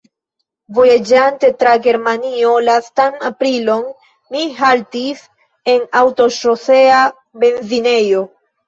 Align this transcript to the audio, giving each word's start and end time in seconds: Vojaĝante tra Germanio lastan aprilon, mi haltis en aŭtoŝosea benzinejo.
Vojaĝante 0.77 1.51
tra 1.63 1.73
Germanio 1.87 2.55
lastan 2.69 3.19
aprilon, 3.31 3.85
mi 4.35 4.49
haltis 4.63 5.25
en 5.77 5.89
aŭtoŝosea 6.05 7.09
benzinejo. 7.47 8.31